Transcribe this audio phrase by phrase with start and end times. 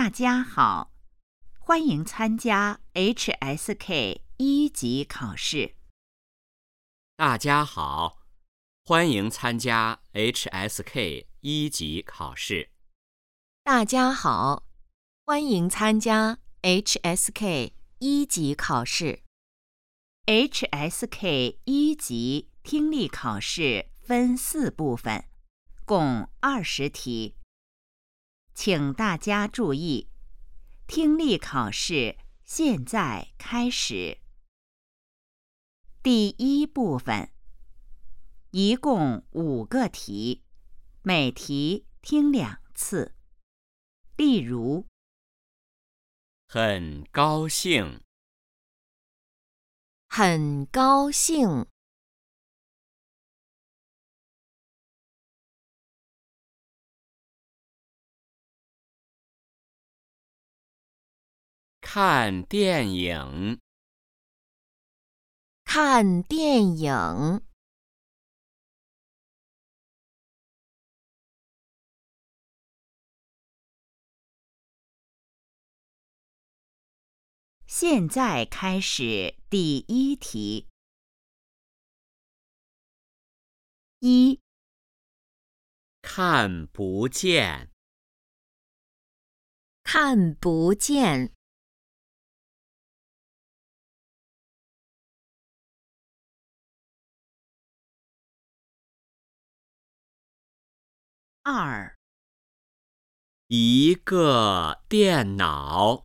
[0.00, 0.94] 大家好，
[1.58, 5.76] 欢迎参加 HSK 一级考试。
[7.16, 8.22] 大家好，
[8.82, 12.70] 欢迎参加 HSK 一级考试。
[13.62, 14.66] 大家好，
[15.26, 19.22] 欢迎参加 HSK 一级考试。
[20.24, 25.26] HSK 一级听力考试分四部分，
[25.84, 27.36] 共二十题。
[28.62, 30.10] 请大家注意，
[30.86, 34.18] 听力考试现在开始。
[36.02, 37.32] 第一部分，
[38.50, 40.44] 一共五个题，
[41.00, 43.14] 每题听两次。
[44.18, 44.86] 例如，
[46.46, 48.02] 很高兴，
[50.06, 51.66] 很高兴，
[61.92, 63.58] 看电影，
[65.64, 67.42] 看电影，
[77.66, 80.68] 现在开始第一题。
[83.98, 84.40] 一、
[86.02, 87.72] 看不见，
[89.82, 91.34] 看不见，
[101.52, 101.98] 二、
[103.48, 106.04] 一个电脑，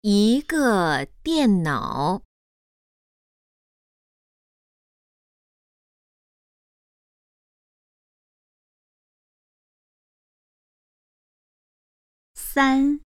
[0.00, 2.22] 一个电脑，
[12.32, 13.02] 三、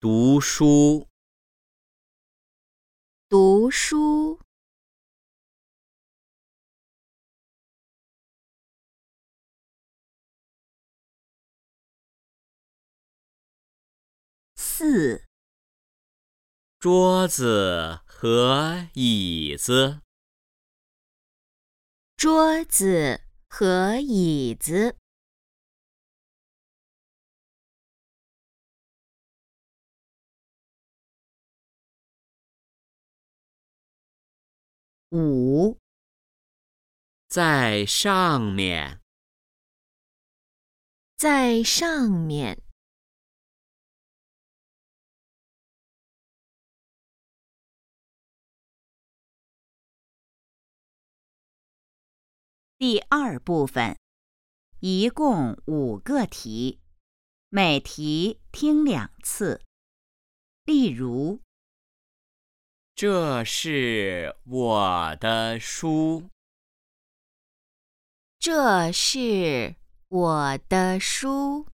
[0.00, 1.06] 读书，
[3.28, 4.40] 读书，
[14.82, 15.26] 四、
[16.78, 20.00] 桌子和椅子，
[22.16, 24.96] 桌子和椅子，
[35.10, 35.78] 五、
[37.28, 39.02] 在上面，
[41.18, 42.62] 在上面，
[52.80, 53.98] 第二部分，
[54.78, 56.80] 一共五个题，
[57.50, 59.60] 每题听两次。
[60.64, 61.42] 例如，
[62.94, 66.30] 这是我的书，
[68.38, 69.76] 这是
[70.08, 71.66] 我的书。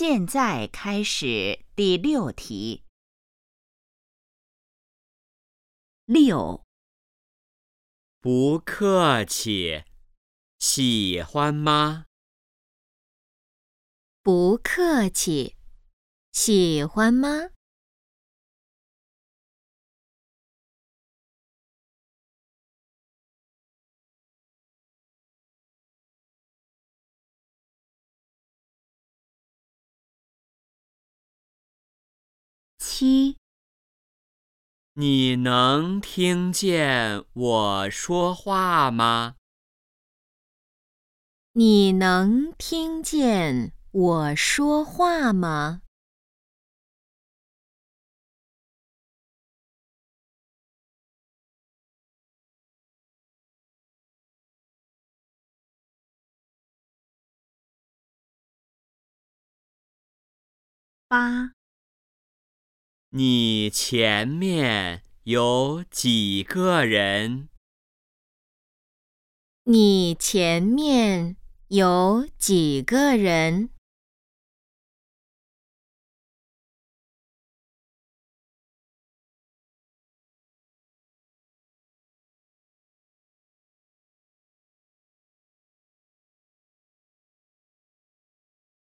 [0.00, 2.84] 现在开始第六题。
[6.04, 6.64] 六、
[8.20, 9.82] 不客气，
[10.60, 12.06] 喜欢吗？
[14.22, 15.56] 不客气，
[16.30, 17.50] 喜欢吗？
[32.98, 33.36] 七、
[34.94, 39.36] 你能听见我说话吗？
[41.52, 45.82] 你能听见我说话吗？
[61.06, 61.52] 八、
[63.10, 67.48] 你前面有几个人？
[69.64, 71.38] 你前面
[71.68, 73.70] 有几个人？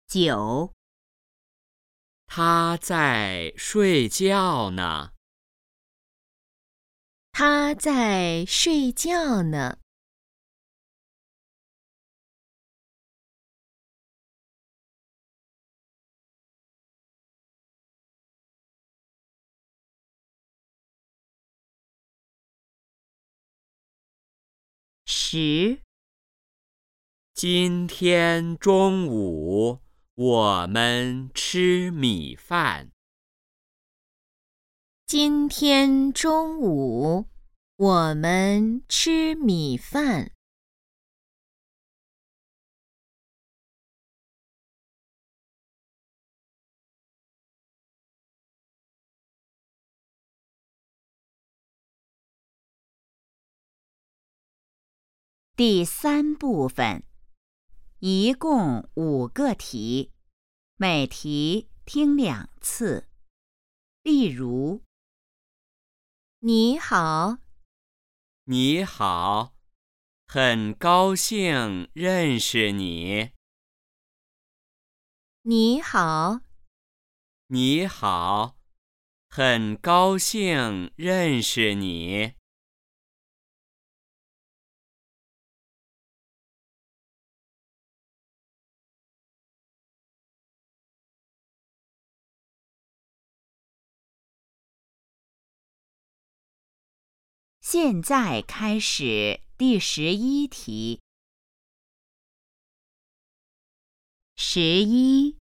[0.06, 0.73] 九、
[2.36, 5.12] 他在睡觉呢。
[7.30, 9.78] 他在睡觉呢。
[25.06, 25.78] 十，
[27.32, 29.78] 今天中午
[30.16, 32.92] 我们吃米饭。
[35.04, 37.26] 今天中午
[37.74, 40.30] 我们吃米饭。
[55.56, 57.02] 第三部分，
[58.06, 60.12] 一共五个题，
[60.76, 63.08] 每题听两次。
[64.02, 64.84] 例如，
[66.40, 67.38] 你好，
[68.44, 69.54] 你好，
[70.26, 73.30] 很高兴认识你。
[75.40, 76.40] 你好，
[77.46, 78.58] 你好，
[79.30, 82.34] 很高兴认识你。
[97.76, 101.00] 现在开始第十一题。
[104.36, 105.36] 十一，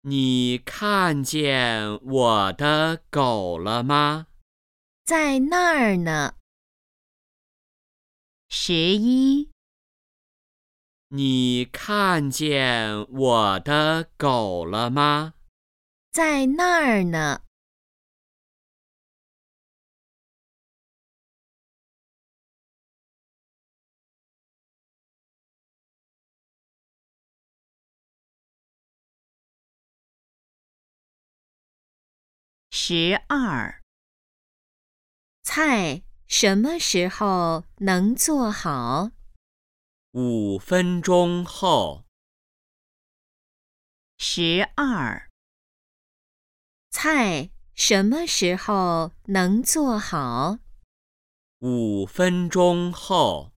[0.00, 4.28] 你看见我的狗了吗？
[5.04, 6.36] 在那儿呢。
[8.48, 9.50] 十一，
[11.08, 15.34] 你看见我的狗了吗？
[16.10, 17.42] 在那儿呢。
[32.92, 33.84] 十二，
[35.44, 39.12] 菜什么时候能做好？
[40.10, 42.04] 五分钟后。
[44.18, 45.30] 十二，
[46.90, 50.58] 菜什么时候能做好？
[51.60, 53.49] 五分钟后。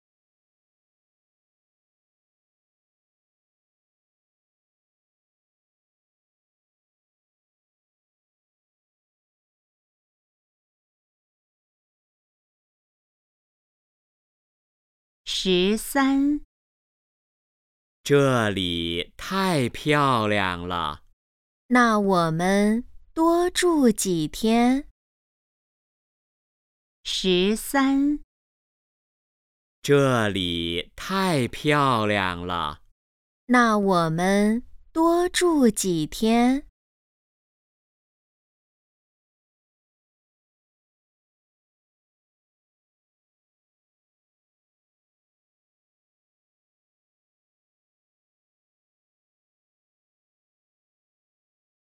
[15.45, 16.41] 十三，
[18.05, 21.03] 这里太漂亮了。
[21.67, 24.89] 那我们多住几天？
[27.03, 28.21] 十三，
[29.83, 32.83] 这里太漂亮了。
[33.47, 34.63] 那我们
[34.93, 36.69] 多住几天？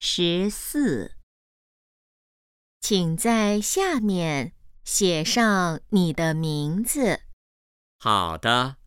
[0.04, 1.16] 十四，
[2.80, 7.22] 请在下面写上你的名字。
[8.00, 8.78] 好的，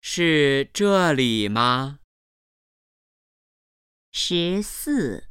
[0.00, 1.98] 是这里吗？
[4.12, 5.28] 十四，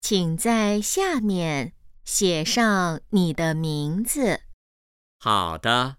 [0.00, 4.40] 请在下面写上你的名字。
[5.20, 5.98] 好的，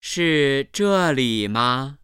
[0.00, 1.98] 是这里吗？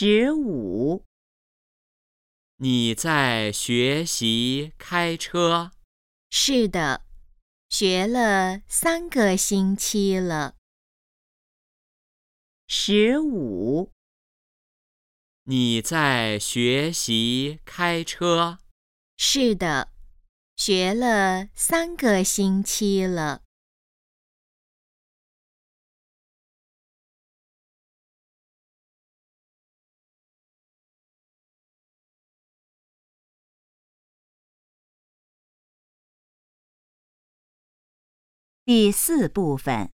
[0.00, 1.04] 十五，
[2.58, 5.72] 你在学习开车？
[6.30, 7.04] 是的，
[7.68, 10.54] 学了三个星期了。
[12.68, 13.90] 十五，
[15.42, 18.60] 你在学习开车？
[19.16, 19.90] 是的，
[20.54, 23.42] 学了三个星期了。
[38.70, 39.90] 第四部分，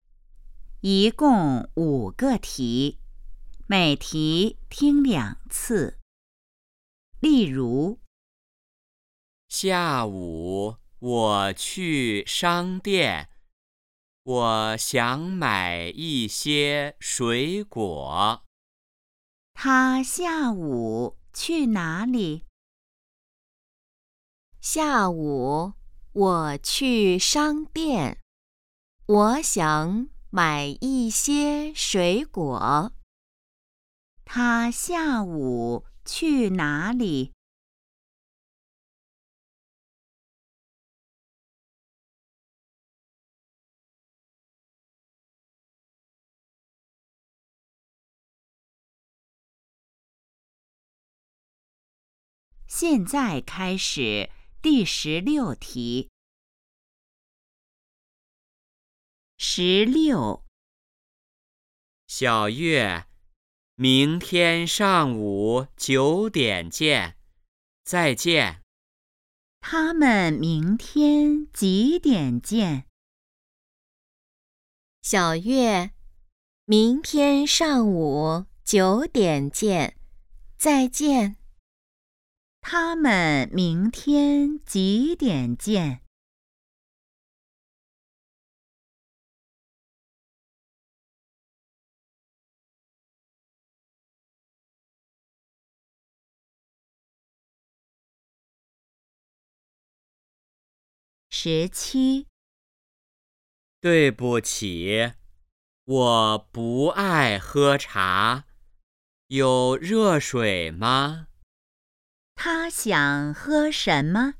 [0.81, 2.99] 一共五个题，
[3.69, 6.01] 每题听两次。
[7.21, 8.01] 例如。
[9.49, 13.29] 下午我去商店，
[14.25, 18.43] 我想买一些水果。
[19.53, 22.45] 他下午去哪里？
[24.61, 25.75] 下午
[26.11, 28.21] 我去商店，
[29.07, 32.93] 我想买一些水果。
[34.25, 37.33] 他下午去哪里？
[52.67, 54.31] 现在开始
[54.63, 56.09] 第十六题。
[59.47, 60.43] 十六，
[62.07, 63.05] 小月，
[63.75, 67.19] 明天上午九点见，
[67.85, 68.63] 再见。
[69.61, 72.87] 他们明天几点见？
[75.03, 75.91] 小月，
[76.65, 79.99] 明天上午九点见，
[80.57, 81.37] 再见。
[82.63, 86.04] 他们明天几点见？
[101.47, 102.27] 十七，
[103.79, 105.13] 对不起，
[105.85, 108.47] 我不爱喝茶，
[109.27, 111.29] 有热水吗？
[112.35, 114.37] 他想喝什么？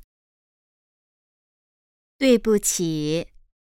[2.17, 3.29] 对不起，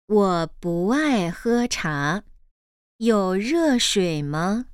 [0.06, 2.24] 我不爱喝茶，
[2.96, 4.68] 有热水吗？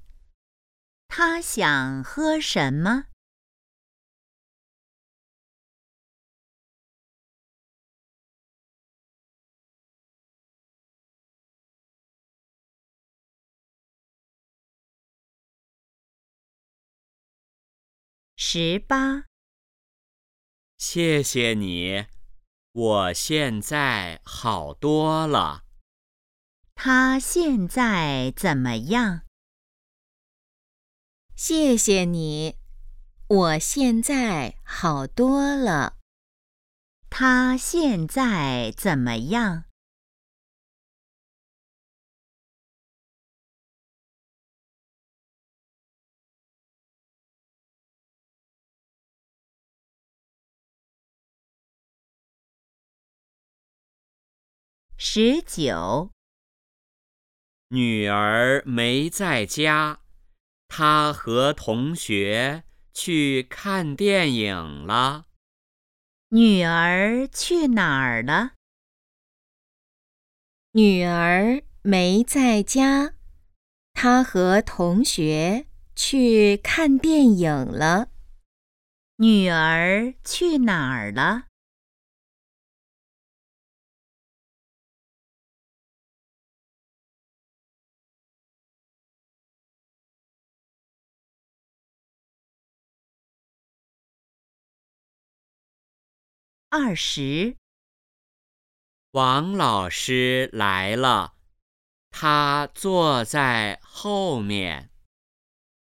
[1.08, 3.06] 他想喝什么？
[18.46, 19.24] 十八。
[20.78, 22.08] 谢谢你，
[22.74, 25.64] 我现在好多了。
[26.76, 29.22] 他现在怎么样？
[31.38, 32.58] 谢谢你，
[33.28, 35.96] 我现在好多了。
[37.10, 39.64] 他现在怎么样？
[55.06, 56.12] 十九，
[57.68, 60.00] 女儿没在家，
[60.70, 64.56] 她和同学去看电影
[64.88, 65.26] 了。
[66.30, 68.54] 女儿去哪儿了？
[70.72, 73.16] 女儿没在家，
[73.92, 78.08] 她和同学去看电影了。
[79.18, 81.48] 女儿去哪儿了？
[96.75, 97.56] 二十，
[99.12, 101.36] 王老师来了，
[102.10, 104.89] 他坐在后面。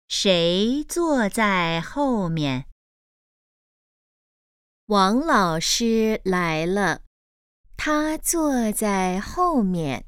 [0.08, 2.68] 谁坐在后面？
[4.86, 7.02] 王老师来了，
[7.76, 10.06] 他坐在后面。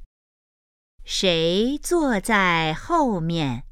[1.03, 3.63] 谁坐在后面？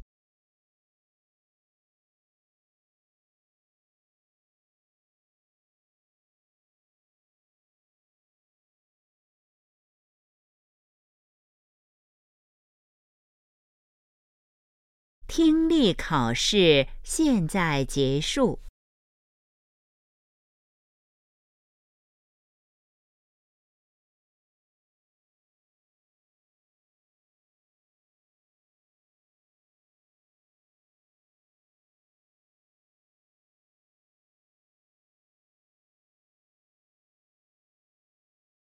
[15.37, 18.59] 听力考试现在结束。